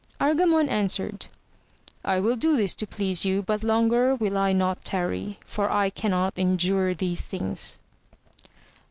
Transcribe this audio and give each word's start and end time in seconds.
Argamon 0.19 0.67
answered 0.67 1.27
I 2.03 2.19
will 2.19 2.35
do 2.35 2.57
this 2.57 2.73
to 2.73 2.87
please 2.87 3.23
you, 3.23 3.43
but 3.43 3.63
longer 3.63 4.09
I 4.13 4.13
will 4.15 4.53
not 4.55 4.83
tarry, 4.83 5.37
for 5.45 5.69
I 5.71 5.91
cannot 5.91 6.39
endure 6.39 6.95
these 6.95 7.21
things. 7.23 7.79